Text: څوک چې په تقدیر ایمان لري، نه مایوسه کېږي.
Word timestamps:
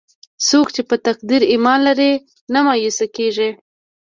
څوک 0.47 0.67
چې 0.75 0.81
په 0.89 0.95
تقدیر 1.07 1.41
ایمان 1.51 1.79
لري، 1.87 2.11
نه 2.53 2.59
مایوسه 2.65 3.05
کېږي. 3.15 3.49